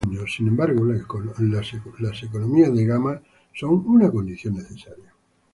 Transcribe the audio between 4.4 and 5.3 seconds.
necesaria.